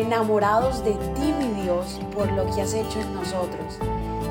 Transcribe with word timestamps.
enamorados 0.00 0.84
de 0.84 0.92
ti, 0.92 1.32
mi 1.38 1.62
Dios, 1.62 2.00
por 2.14 2.30
lo 2.32 2.44
que 2.54 2.62
has 2.62 2.74
hecho 2.74 3.00
en 3.00 3.14
nosotros. 3.14 3.78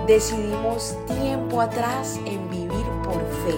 Decidimos 0.08 0.96
tiempo 1.20 1.62
atrás 1.62 2.20
en 2.26 2.50
vivir 2.50 2.86
por 3.04 3.20
fe 3.46 3.55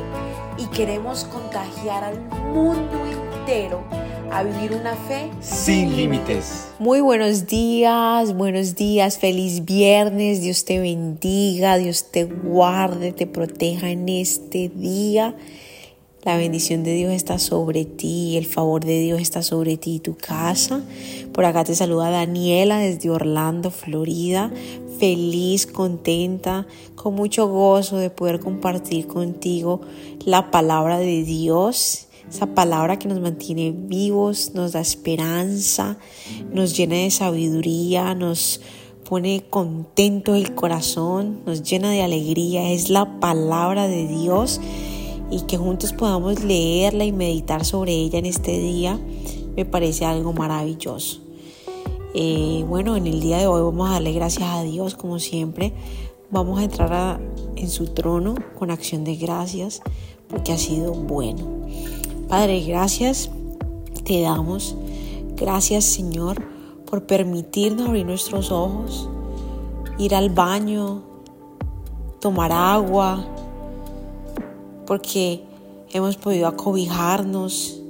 y 0.58 0.66
queremos 0.68 1.24
contagiar 1.26 2.04
al 2.04 2.20
mundo 2.54 2.98
entero 3.06 3.82
a 4.32 4.44
vivir 4.44 4.74
una 4.74 4.96
fe 4.96 5.30
sin 5.42 5.96
límites. 5.96 6.70
Muy 6.80 7.02
buenos 7.02 7.48
días, 7.48 8.34
buenos 8.36 8.76
días, 8.76 9.18
feliz 9.18 9.66
viernes, 9.66 10.42
Dios 10.42 10.64
te 10.64 10.80
bendiga, 10.80 11.78
Dios 11.78 12.12
te 12.12 12.26
guarde, 12.26 13.12
te 13.12 13.28
proteja 13.28 13.90
en 13.90 14.08
este 14.08 14.70
día. 14.70 15.36
La 16.24 16.38
bendición 16.38 16.84
de 16.84 16.94
Dios 16.94 17.14
está 17.14 17.40
sobre 17.40 17.84
ti, 17.84 18.38
el 18.38 18.46
favor 18.46 18.86
de 18.86 19.00
Dios 19.00 19.20
está 19.20 19.42
sobre 19.42 19.78
ti 19.78 19.96
y 19.96 20.00
tu 20.00 20.16
casa. 20.16 20.84
Por 21.34 21.46
acá 21.46 21.64
te 21.64 21.74
saluda 21.74 22.12
Daniela 22.12 22.78
desde 22.78 23.10
Orlando, 23.10 23.72
Florida. 23.72 24.52
Feliz, 25.00 25.66
contenta, 25.66 26.68
con 26.94 27.16
mucho 27.16 27.48
gozo 27.48 27.98
de 27.98 28.12
poder 28.12 28.40
compartir 28.40 29.08
contigo 29.08 29.82
la 30.24 30.52
palabra 30.52 31.00
de 31.00 31.24
Dios. 31.24 32.06
Esa 32.30 32.46
palabra 32.54 33.00
que 33.00 33.08
nos 33.08 33.20
mantiene 33.20 33.74
vivos, 33.76 34.52
nos 34.54 34.74
da 34.74 34.80
esperanza, 34.80 35.98
nos 36.54 36.78
llena 36.78 36.98
de 36.98 37.10
sabiduría, 37.10 38.14
nos 38.14 38.62
pone 39.10 39.44
contento 39.50 40.36
el 40.36 40.54
corazón, 40.54 41.42
nos 41.48 41.64
llena 41.64 41.90
de 41.90 42.04
alegría. 42.04 42.70
Es 42.70 42.92
la 42.92 43.20
palabra 43.20 43.88
de 43.88 44.08
Dios 44.08 44.62
y 45.32 45.42
que 45.42 45.58
juntos 45.58 45.94
podamos 45.94 46.44
leerla 46.44 47.06
y 47.06 47.12
meditar 47.12 47.66
sobre 47.66 47.94
ella 47.94 48.20
en 48.20 48.26
este 48.26 48.60
día, 48.60 49.00
me 49.56 49.66
parece 49.66 50.06
algo 50.06 50.34
maravilloso. 50.34 51.22
Eh, 52.14 52.66
bueno, 52.68 52.98
en 52.98 53.08
el 53.08 53.22
día 53.22 53.38
de 53.38 53.48
hoy 53.48 53.62
vamos 53.62 53.90
a 53.90 53.94
darle 53.94 54.12
gracias 54.12 54.50
a 54.50 54.62
Dios 54.64 54.96
como 54.96 55.18
siempre. 55.18 55.74
Vamos 56.30 56.60
a 56.60 56.66
entrar 56.66 57.22
en 57.56 57.70
su 57.70 57.88
trono 57.88 58.36
con 58.60 58.70
acción 58.70 59.04
de 59.06 59.16
gracias 59.16 59.82
porque 60.28 60.52
ha 60.52 60.58
sido 60.58 60.94
bueno. 60.94 61.48
Padre, 62.28 62.62
gracias 62.62 63.32
te 64.04 64.22
damos. 64.22 64.76
Gracias 65.38 65.86
Señor 65.86 66.44
por 66.86 67.04
permitirnos 67.04 67.88
abrir 67.88 68.06
nuestros 68.06 68.52
ojos, 68.52 69.10
ir 69.98 70.14
al 70.14 70.30
baño, 70.30 71.04
tomar 72.20 72.52
agua, 72.52 73.26
porque 74.92 75.40
hemos 75.94 76.18
podido 76.18 76.48
acobijarnos, 76.48 77.82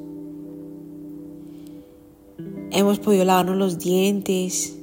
hemos 2.70 3.00
podido 3.00 3.26
lavarnos 3.26 3.58
los 3.58 3.80
dientes. 3.80 4.76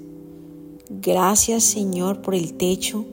Gracias 0.90 1.62
Señor 1.62 2.20
por 2.20 2.34
el 2.34 2.54
techo. 2.54 3.04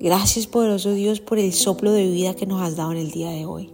Gracias 0.00 0.46
poderoso 0.46 0.94
Dios 0.94 1.20
por 1.20 1.38
el 1.38 1.52
soplo 1.52 1.92
de 1.92 2.08
vida 2.08 2.34
que 2.34 2.46
nos 2.46 2.62
has 2.62 2.74
dado 2.74 2.92
en 2.92 2.96
el 2.96 3.10
día 3.10 3.32
de 3.32 3.44
hoy. 3.44 3.68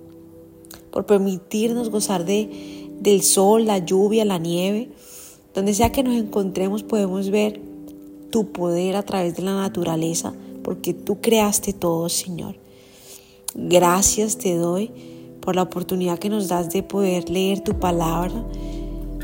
Por 0.90 1.06
permitirnos 1.06 1.90
gozar 1.90 2.24
de, 2.24 2.90
del 2.98 3.22
sol, 3.22 3.64
la 3.64 3.78
lluvia, 3.78 4.24
la 4.24 4.38
nieve. 4.38 4.90
Donde 5.54 5.72
sea 5.72 5.92
que 5.92 6.02
nos 6.02 6.16
encontremos 6.16 6.82
podemos 6.82 7.30
ver 7.30 7.60
tu 8.30 8.50
poder 8.50 8.96
a 8.96 9.04
través 9.04 9.36
de 9.36 9.44
la 9.44 9.54
naturaleza 9.54 10.34
porque 10.64 10.94
tú 10.94 11.20
creaste 11.20 11.72
todo 11.72 12.08
Señor. 12.08 12.65
Gracias 13.58 14.36
te 14.36 14.54
doy 14.54 14.90
por 15.40 15.56
la 15.56 15.62
oportunidad 15.62 16.18
que 16.18 16.28
nos 16.28 16.48
das 16.48 16.68
de 16.68 16.82
poder 16.82 17.30
leer 17.30 17.60
tu 17.60 17.80
palabra, 17.80 18.44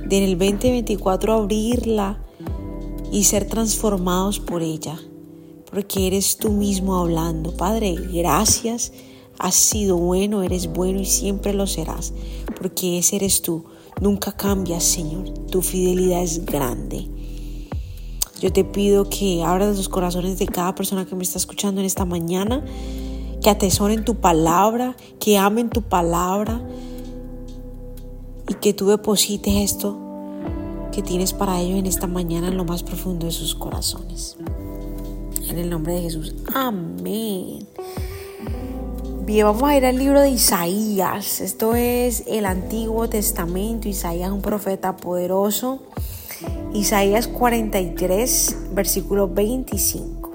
de 0.08 0.16
en 0.16 0.24
el 0.24 0.38
2024 0.38 1.34
abrirla 1.34 2.18
y 3.12 3.24
ser 3.24 3.44
transformados 3.44 4.40
por 4.40 4.62
ella, 4.62 4.98
porque 5.70 6.06
eres 6.06 6.38
tú 6.38 6.50
mismo 6.50 6.96
hablando. 6.96 7.54
Padre, 7.54 7.94
gracias, 7.94 8.94
has 9.38 9.54
sido 9.54 9.98
bueno, 9.98 10.42
eres 10.42 10.72
bueno 10.72 11.00
y 11.00 11.06
siempre 11.06 11.52
lo 11.52 11.66
serás, 11.66 12.14
porque 12.58 12.98
ese 12.98 13.16
eres 13.16 13.42
tú. 13.42 13.66
Nunca 14.00 14.32
cambias, 14.32 14.82
Señor, 14.82 15.28
tu 15.50 15.60
fidelidad 15.60 16.22
es 16.22 16.46
grande. 16.46 17.06
Yo 18.40 18.50
te 18.50 18.64
pido 18.64 19.08
que 19.10 19.42
abras 19.42 19.76
los 19.76 19.90
corazones 19.90 20.38
de 20.38 20.46
cada 20.46 20.74
persona 20.74 21.04
que 21.04 21.14
me 21.14 21.22
está 21.22 21.36
escuchando 21.36 21.80
en 21.80 21.86
esta 21.86 22.06
mañana 22.06 22.64
que 23.42 23.50
atesoren 23.50 24.04
tu 24.04 24.14
palabra, 24.14 24.96
que 25.18 25.36
amen 25.36 25.68
tu 25.68 25.82
palabra 25.82 26.62
y 28.48 28.54
que 28.54 28.72
tú 28.72 28.86
deposites 28.86 29.54
esto 29.54 29.98
que 30.92 31.02
tienes 31.02 31.32
para 31.32 31.60
ellos 31.60 31.78
en 31.78 31.86
esta 31.86 32.06
mañana 32.06 32.48
en 32.48 32.56
lo 32.56 32.64
más 32.64 32.82
profundo 32.82 33.26
de 33.26 33.32
sus 33.32 33.54
corazones. 33.54 34.36
En 35.48 35.58
el 35.58 35.68
nombre 35.68 35.94
de 35.94 36.02
Jesús. 36.02 36.34
Amén. 36.54 37.66
Bien, 39.24 39.46
vamos 39.46 39.62
a 39.64 39.76
ir 39.76 39.86
al 39.86 39.98
libro 39.98 40.20
de 40.20 40.30
Isaías. 40.30 41.40
Esto 41.40 41.74
es 41.74 42.24
el 42.26 42.46
Antiguo 42.46 43.08
Testamento. 43.08 43.88
Isaías 43.88 44.28
es 44.28 44.34
un 44.34 44.42
profeta 44.42 44.96
poderoso. 44.96 45.82
Isaías 46.74 47.26
43, 47.26 48.56
versículo 48.72 49.28
25. 49.28 50.30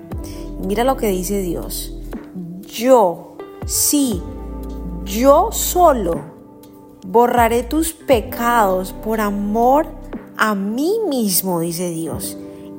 Mira 0.66 0.84
lo 0.84 0.98
que 0.98 1.08
dice 1.08 1.42
Dios 1.42 1.97
yo, 2.68 3.38
sí, 3.66 4.22
yo 5.06 5.50
solo 5.52 6.22
borraré 7.06 7.64
tus 7.64 7.94
pecados 7.94 8.94
por 8.94 9.22
amor 9.22 9.88
a 10.38 10.54
mí 10.54 11.00
mismo, 11.10 11.62
dice 11.62 11.90
Dios, 11.90 12.38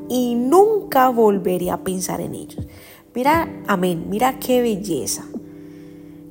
y 0.09 0.35
nunca 0.35 1.09
volveré 1.09 1.71
a 1.71 1.83
pensar 1.83 2.21
en 2.21 2.35
ellos. 2.35 2.67
Mira, 3.15 3.49
amén, 3.67 4.07
mira 4.09 4.39
qué 4.39 4.63
belleza. 4.63 5.25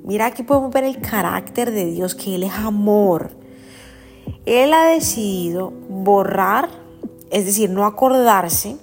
Mira 0.03 0.27
aquí 0.27 0.43
podemos 0.43 0.71
ver 0.71 0.85
el 0.85 1.01
carácter 1.01 1.71
de 1.71 1.85
Dios, 1.85 2.15
que 2.15 2.35
Él 2.35 2.43
es 2.43 2.53
amor. 2.53 3.31
Él 4.45 4.73
ha 4.73 4.85
decidido 4.85 5.73
borrar, 5.89 6.69
es 7.29 7.45
decir, 7.45 7.69
no 7.69 7.85
acordarse 7.85 8.77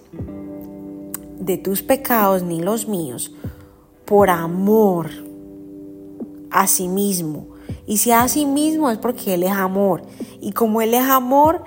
de 1.39 1.57
tus 1.57 1.83
pecados 1.83 2.43
ni 2.43 2.61
los 2.61 2.89
míos, 2.89 3.33
por 4.05 4.31
amor 4.31 5.11
a 6.51 6.67
sí 6.67 6.89
mismo. 6.89 7.49
Y 7.87 7.99
si 7.99 8.11
a 8.13 8.27
sí 8.29 8.47
mismo 8.47 8.91
es 8.91 8.99
porque 8.99 9.35
Él 9.35 9.43
es 9.43 9.53
amor. 9.53 10.03
Y 10.41 10.53
como 10.53 10.81
Él 10.81 10.95
es 10.95 11.09
amor, 11.09 11.65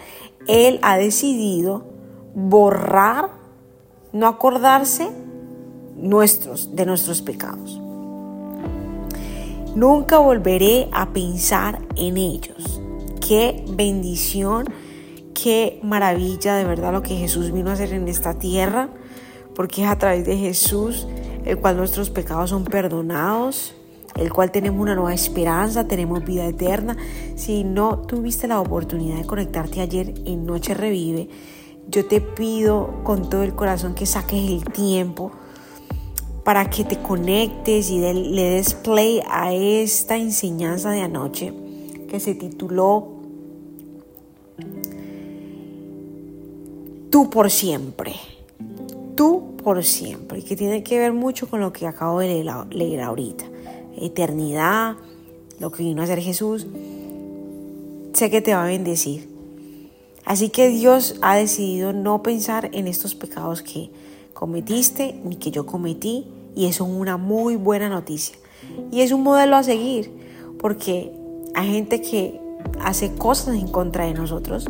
Él 0.48 0.80
ha 0.82 0.98
decidido 0.98 1.86
borrar, 2.34 3.30
no 4.14 4.28
acordarse 4.28 5.10
nuestros, 5.96 6.76
de 6.76 6.86
nuestros 6.86 7.22
pecados. 7.22 7.82
Nunca 9.76 10.18
volveré 10.18 10.90
a 10.92 11.14
pensar 11.14 11.82
en 11.96 12.18
ellos. 12.18 12.82
Qué 13.28 13.64
bendición, 13.70 14.66
qué 15.34 15.80
maravilla 15.84 16.56
de 16.56 16.64
verdad 16.64 16.94
lo 16.94 17.04
que 17.04 17.16
Jesús 17.16 17.52
vino 17.52 17.70
a 17.70 17.74
hacer 17.74 17.94
en 17.94 18.08
esta 18.08 18.40
tierra, 18.40 18.90
porque 19.54 19.84
es 19.84 19.90
a 19.90 19.98
través 19.98 20.26
de 20.26 20.38
Jesús 20.38 21.08
el 21.48 21.58
cual 21.60 21.78
nuestros 21.78 22.10
pecados 22.10 22.50
son 22.50 22.66
perdonados, 22.66 23.74
el 24.16 24.34
cual 24.34 24.52
tenemos 24.52 24.82
una 24.82 24.96
nueva 24.96 25.14
esperanza, 25.14 25.88
tenemos 25.88 26.24
vida 26.26 26.46
eterna. 26.46 26.98
Si 27.36 27.64
no 27.64 28.00
tuviste 28.00 28.48
la 28.48 28.60
oportunidad 28.60 29.18
de 29.18 29.26
conectarte 29.26 29.80
ayer 29.80 30.14
en 30.26 30.46
Noche 30.46 30.74
Revive, 30.74 31.30
yo 31.88 32.06
te 32.06 32.20
pido 32.20 33.02
con 33.04 33.30
todo 33.30 33.44
el 33.44 33.56
corazón 33.56 33.96
que 33.96 34.06
saques 34.06 34.50
el 34.50 34.66
tiempo 34.66 35.32
para 36.44 36.70
que 36.70 36.84
te 36.84 36.98
conectes 36.98 37.90
y 37.90 38.00
le 38.00 38.44
des 38.44 38.74
play 38.74 39.22
a 39.30 39.54
esta 39.54 40.18
enseñanza 40.18 40.92
de 40.92 41.02
anoche 41.02 41.54
que 42.10 42.20
se 42.20 42.36
tituló 42.36 43.14
Tú 47.10 47.30
por 47.30 47.50
siempre. 47.50 48.16
Tú 49.16 49.57
por 49.68 49.84
siempre 49.84 50.40
y 50.40 50.44
que 50.44 50.56
tiene 50.56 50.82
que 50.82 50.98
ver 50.98 51.12
mucho 51.12 51.50
con 51.50 51.60
lo 51.60 51.74
que 51.74 51.88
acabo 51.88 52.22
de 52.22 52.42
leer, 52.70 53.02
ahorita. 53.02 53.44
Eternidad, 53.98 54.96
lo 55.60 55.74
que 55.74 55.84
vino 55.84 56.00
a 56.02 56.06
hacer 56.06 56.22
Jesús. 56.22 56.66
Sé 58.14 58.30
que 58.30 58.40
te 58.40 58.54
va 58.54 58.64
a 58.64 58.68
bendecir. 58.68 59.28
Así 60.24 60.48
que 60.52 60.70
Dios 60.70 61.16
ha 61.22 61.36
decidido 61.36 61.92
no 61.92 62.24
pensar 62.24 62.70
en 62.72 62.88
estos 62.88 63.14
pecados 63.14 63.62
que 63.62 63.90
cometiste 64.34 65.20
ni 65.26 65.36
que 65.36 65.52
yo 65.52 65.66
cometí 65.66 66.28
y 66.56 66.68
eso 66.68 66.86
es 66.86 66.90
una 66.90 67.18
muy 67.18 67.58
buena 67.58 67.90
noticia. 67.90 68.38
Y 68.90 69.02
es 69.02 69.12
un 69.12 69.22
modelo 69.22 69.58
a 69.58 69.64
seguir 69.64 70.10
porque 70.60 71.12
hay 71.56 71.74
gente 71.74 72.00
que 72.02 72.40
hace 72.80 73.16
cosas 73.16 73.56
en 73.56 73.68
contra 73.68 74.06
de 74.06 74.14
nosotros 74.14 74.66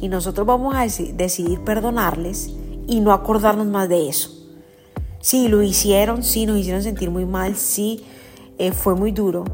y 0.00 0.08
nosotros 0.08 0.46
vamos 0.46 0.74
a 0.74 0.86
decidir 0.86 1.60
perdonarles 1.60 2.50
y 2.86 3.00
no 3.00 3.12
acordarnos 3.12 3.66
más 3.66 3.90
de 3.90 4.08
eso. 4.08 4.37
Sí, 5.20 5.48
lo 5.48 5.62
hicieron, 5.62 6.22
sí, 6.22 6.46
nos 6.46 6.58
hicieron 6.58 6.82
sentir 6.82 7.10
muy 7.10 7.26
mal, 7.26 7.56
sí, 7.56 8.04
eh, 8.58 8.72
fue 8.72 8.94
muy 8.94 9.12
duro, 9.12 9.44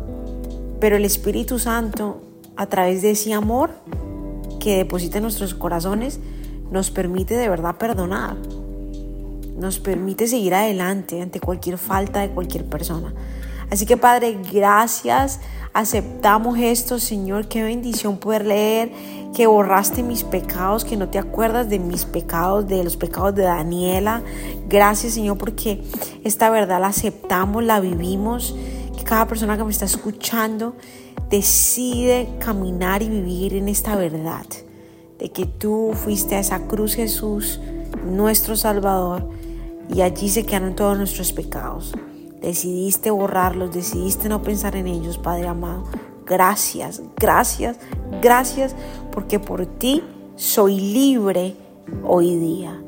pero 0.78 0.96
el 0.96 1.04
Espíritu 1.04 1.58
Santo, 1.58 2.20
a 2.56 2.66
través 2.66 3.02
de 3.02 3.12
ese 3.12 3.32
amor 3.32 3.70
que 4.60 4.76
deposita 4.76 5.18
en 5.18 5.22
nuestros 5.22 5.54
corazones, 5.54 6.20
nos 6.70 6.90
permite 6.90 7.36
de 7.36 7.48
verdad 7.48 7.76
perdonar. 7.76 8.36
Nos 9.56 9.78
permite 9.78 10.26
seguir 10.26 10.54
adelante 10.54 11.22
ante 11.22 11.40
cualquier 11.40 11.78
falta 11.78 12.20
de 12.20 12.30
cualquier 12.30 12.64
persona. 12.64 13.14
Así 13.70 13.86
que 13.86 13.96
Padre, 13.96 14.38
gracias. 14.52 15.40
Aceptamos 15.72 16.56
esto, 16.58 17.00
Señor. 17.00 17.48
Qué 17.48 17.62
bendición 17.62 18.18
poder 18.18 18.46
leer 18.46 18.92
que 19.34 19.48
borraste 19.48 20.04
mis 20.04 20.22
pecados, 20.22 20.84
que 20.84 20.96
no 20.96 21.08
te 21.08 21.18
acuerdas 21.18 21.68
de 21.68 21.80
mis 21.80 22.04
pecados, 22.04 22.68
de 22.68 22.84
los 22.84 22.96
pecados 22.96 23.34
de 23.34 23.42
Daniela. 23.42 24.22
Gracias, 24.68 25.14
Señor, 25.14 25.36
porque 25.36 25.82
esta 26.22 26.48
verdad 26.50 26.80
la 26.80 26.86
aceptamos, 26.86 27.64
la 27.64 27.80
vivimos. 27.80 28.54
Que 28.96 29.02
cada 29.02 29.26
persona 29.26 29.56
que 29.56 29.64
me 29.64 29.72
está 29.72 29.86
escuchando 29.86 30.76
decide 31.28 32.28
caminar 32.38 33.02
y 33.02 33.08
vivir 33.08 33.54
en 33.54 33.68
esta 33.68 33.96
verdad. 33.96 34.46
De 35.18 35.32
que 35.32 35.46
tú 35.46 35.90
fuiste 35.94 36.36
a 36.36 36.38
esa 36.38 36.68
cruz, 36.68 36.94
Jesús, 36.94 37.60
nuestro 38.06 38.54
Salvador, 38.54 39.28
y 39.92 40.02
allí 40.02 40.28
se 40.28 40.46
quedaron 40.46 40.76
todos 40.76 40.96
nuestros 40.96 41.32
pecados. 41.32 41.92
Decidiste 42.44 43.10
borrarlos, 43.10 43.72
decidiste 43.72 44.28
no 44.28 44.42
pensar 44.42 44.76
en 44.76 44.86
ellos, 44.86 45.16
Padre 45.16 45.48
amado. 45.48 45.84
Gracias, 46.26 47.00
gracias, 47.16 47.78
gracias, 48.20 48.76
porque 49.12 49.38
por 49.38 49.64
ti 49.64 50.02
soy 50.36 50.78
libre 50.78 51.56
hoy 52.04 52.36
día. 52.36 52.78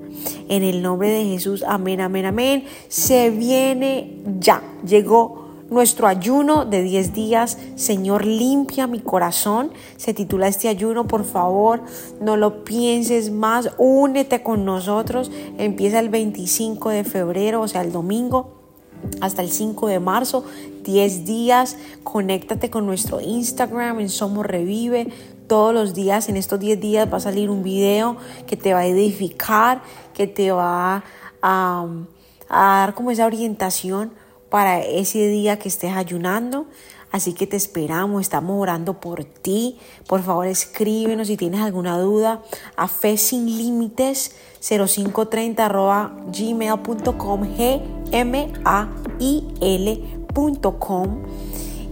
En 0.50 0.62
el 0.62 0.82
nombre 0.82 1.08
de 1.08 1.25
Jesús, 1.25 1.64
amén, 1.67 2.03
amén, 2.03 2.26
amén. 2.26 2.64
Se 2.88 3.31
viene 3.31 4.19
ya, 4.41 4.62
llegó 4.87 5.47
nuestro 5.70 6.06
ayuno 6.06 6.67
de 6.67 6.82
10 6.82 7.14
días. 7.14 7.56
Señor, 7.76 8.26
limpia 8.26 8.87
mi 8.87 9.00
corazón. 9.00 9.70
Se 9.97 10.12
titula 10.12 10.49
este 10.49 10.69
ayuno, 10.69 11.06
por 11.06 11.25
favor, 11.25 11.81
no 12.20 12.37
lo 12.37 12.62
pienses 12.62 13.31
más. 13.31 13.70
Únete 13.79 14.43
con 14.43 14.67
nosotros. 14.67 15.31
Empieza 15.56 15.99
el 15.99 16.11
25 16.11 16.91
de 16.91 17.05
febrero, 17.05 17.62
o 17.62 17.69
sea, 17.69 17.81
el 17.81 17.91
domingo 17.91 18.56
hasta 19.20 19.43
el 19.43 19.50
5 19.50 19.88
de 19.88 20.00
marzo, 20.00 20.44
10 20.85 21.25
días. 21.25 21.76
Conéctate 22.05 22.70
con 22.70 22.87
nuestro 22.87 23.20
Instagram 23.20 24.00
en 24.00 24.08
Somos 24.08 24.47
Revive. 24.47 25.08
Todos 25.47 25.73
los 25.73 25.94
días, 25.94 26.29
en 26.29 26.37
estos 26.37 26.58
10 26.58 26.81
días, 26.81 27.12
va 27.12 27.19
a 27.19 27.20
salir 27.20 27.50
un 27.50 27.62
video 27.62 28.17
que 28.47 28.56
te 28.56 28.75
va 28.75 28.81
a 28.81 28.87
edificar, 28.87 29.82
que 30.14 30.26
te 30.26 30.50
va 30.50 31.05
a, 31.43 31.87
a 32.49 32.79
dar 32.79 32.94
como 32.94 33.11
esa 33.11 33.26
orientación 33.26 34.12
para 34.50 34.81
ese 34.81 35.29
día 35.29 35.59
que 35.59 35.69
estés 35.69 35.93
ayunando. 35.93 36.67
Así 37.12 37.32
que 37.32 37.47
te 37.47 37.56
esperamos, 37.56 38.20
estamos 38.20 38.61
orando 38.61 39.00
por 39.00 39.25
ti. 39.25 39.79
Por 40.06 40.23
favor, 40.23 40.47
escríbenos 40.47 41.29
si 41.29 41.37
tienes 41.37 41.61
alguna 41.61 41.99
duda 41.99 42.43
a 42.76 42.88
fe 42.88 43.17
sin 43.17 43.47
límites 43.47 44.37
0530 44.61 45.69
gmail.com 46.32 47.95
gmail.com 48.11 49.79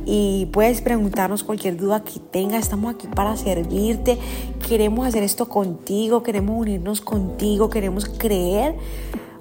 y 0.07 0.47
puedes 0.47 0.83
preguntarnos 0.83 1.45
cualquier 1.45 1.77
duda 1.77 2.05
que 2.05 2.21
tengas. 2.21 2.65
Estamos 2.65 2.95
aquí 2.95 3.07
para 3.07 3.37
servirte. 3.37 4.19
Queremos 4.67 5.07
hacer 5.07 5.23
esto 5.23 5.49
contigo, 5.49 6.23
queremos 6.23 6.59
unirnos 6.59 7.01
contigo, 7.01 7.71
queremos 7.71 8.07
creer 8.07 8.77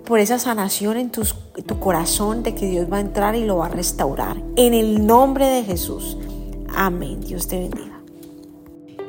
por 0.06 0.20
esa 0.20 0.40
sanación 0.40 0.98
en 0.98 1.12
tu 1.12 1.80
corazón 1.80 2.44
de 2.44 2.56
que 2.56 2.68
Dios 2.68 2.92
va 2.92 2.98
a 2.98 3.02
entrar 3.02 3.36
y 3.36 3.46
lo 3.46 3.58
va 3.58 3.68
a 3.68 3.70
restaurar. 3.70 4.42
En 4.56 4.74
el 4.74 5.06
nombre 5.06 5.48
de 5.48 5.64
Jesús. 5.64 6.18
Amén. 6.76 7.22
Dios 7.22 7.48
te 7.48 7.60
bendiga. 7.60 7.93